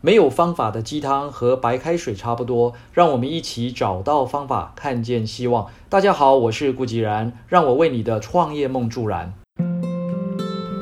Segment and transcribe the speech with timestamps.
[0.00, 5.66] 没有方法的鸡汤和白开水差不多，让我们一起找到方法，看见希望。
[5.88, 9.34] 大家好，我是顾吉然，让我为你的创业梦助燃。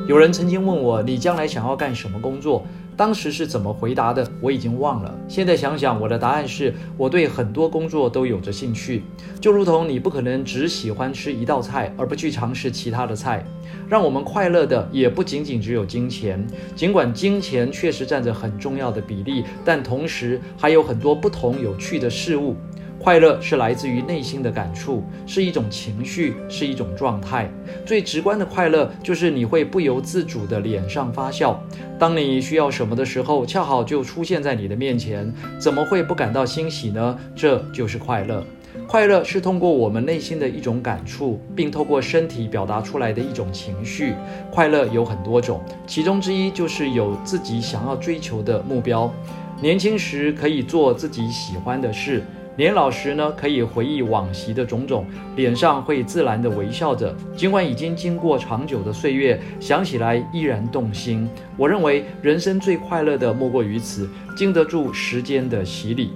[0.07, 2.63] 有人曾经问我，你将来想要干什么工作？
[2.97, 4.27] 当时是怎么回答的？
[4.41, 5.15] 我已经忘了。
[5.27, 9.03] 现在想想，我的答案是我对很多工作都有着兴趣，
[9.39, 13.45] 就如同你不可能只喜欢吃一道菜而不去尝试其他的菜。
[13.87, 22.55] 让我们快乐的也不仅仅只有金钱，尽管金钱确实占着很重要的比例，但同时还有很多不同有趣的事物。
[22.99, 27.49] 快乐是来自于内心的感触，是一种情绪，是一种状态。
[27.85, 31.61] 最直观的快乐就是你会不由自主的脸上发笑。
[31.97, 37.17] 当你需要什么的时候，恰好就出现在你的面前，怎么会不感到欣喜呢？
[37.35, 38.43] 这就是快乐。
[38.87, 44.13] 快乐是通过我们内心的一种感触，并透过身体表达出来的一种情绪。
[44.51, 49.11] 快乐有很多种，其中之一就是有自己想要追求的目标。
[49.59, 52.23] 年轻时可以做自己喜欢的事。
[52.57, 55.05] 年老时呢，可以回忆往昔的种种，
[55.35, 57.15] 脸上会自然的微笑着。
[57.35, 61.29] 尽管已经经过长久的岁月，想起来依然动心。
[61.55, 66.13] 我认为人生最快乐的莫过于此，经得住时间的洗礼。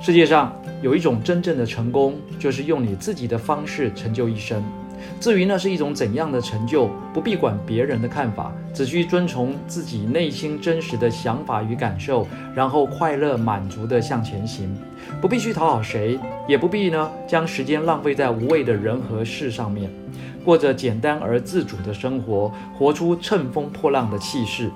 [0.00, 4.62] 世界上有一种真正的成功，就是用你自己的方式成就一生。
[5.20, 14.76] 至于那是一种怎样的成就，不必管别人的看法，只需遵从自己内心真实的想法与感受，然后快乐满足地向前行。
[15.20, 19.90] 不必去讨好谁，也不必呢将时间浪费在无谓的人和事上面，
[20.44, 24.70] 过着简单而自主的生活，活出乘风破浪的气势。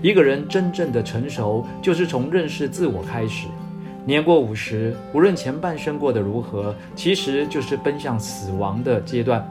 [0.00, 3.46] 一个人真正的成熟，就是从认识自我开始。
[4.08, 9.46] 年过五十，无论前半生过得如何，其实就是奔向死亡的阶段。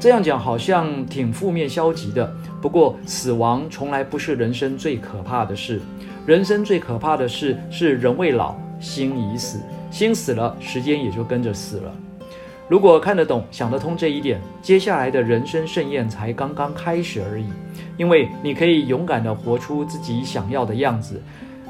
[0.00, 2.28] 这样讲好像挺负面消极的，
[2.60, 5.80] 不过死亡从来不是人生最可怕的事。
[6.26, 9.60] 人生最可怕的事是人未老，心已死。
[9.92, 11.94] 心死了，时间也就跟着死了。
[12.66, 17.46] 如果看得懂、想得通这一点，接下来的人生盛宴才刚刚开始而已。
[17.96, 21.22] 因为你可以勇敢地活出自己想要的样子。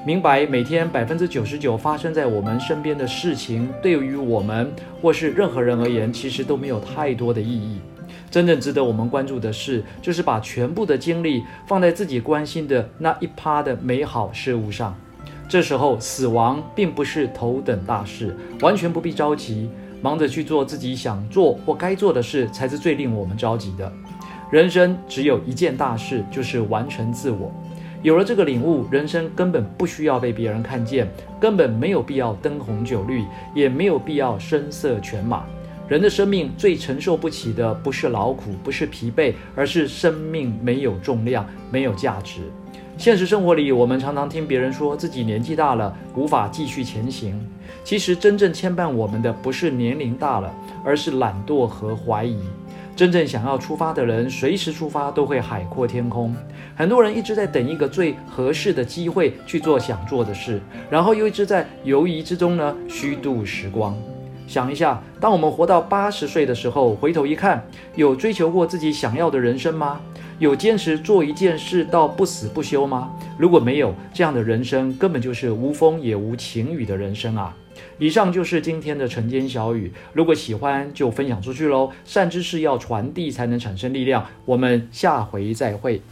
[0.02, 4.72] 明白每天百分之九十九发生在我们身边的事情，对于我们
[5.02, 7.78] 或是任何人而言，其实都没有太多的意义。
[8.30, 14.96] 真正值得我们关注的是，就是把全部的精力放在自己关心的那一趴的美好事物上。
[15.46, 19.68] 这时候，死亡并不是头等大事，完全不必着急。
[20.02, 23.92] 忙着去做自己想做或该做的事，才是最令我们着急的。
[24.50, 27.52] 人生只有一件大事，就是完成自我。
[28.02, 31.06] 有了这个领悟，人生根本不需要被别人看见，
[31.38, 33.22] 根本没有必要灯红酒绿，
[33.54, 35.44] 也没有必要声色犬马。
[35.86, 42.40] 人的生命最承受不起的，不是劳苦，不是疲惫，而是生命没有重量，没有价值。
[42.96, 47.38] 现实生活里，我们常常听别人说自己年纪大了，无法继续前行。
[47.84, 52.38] 其实，真正牵绊我们的，不是年龄大了，而是懒惰和怀疑。
[53.00, 56.36] 真正想要出发的人，随时出发都会海阔天空。
[56.76, 63.96] 很多人一直在等一个最合适的机会去做想做的事，然后又一直在犹疑之中呢，虚度时光。
[64.46, 69.98] 想一下，当我们活到八十岁的时候，回头一看，有追求过自己想要的人生吗？
[70.38, 73.10] 有坚持做一件事到不死不休吗？
[73.40, 77.56] 如果没有，这样的人生根本就是无风也无晴雨的人生啊！
[77.98, 81.90] 以上就是今天的晨间小雨，如果喜欢就分享出去喽。
[82.04, 84.26] 善知识要传递才能产生力量。
[84.44, 86.02] 我们下回再会。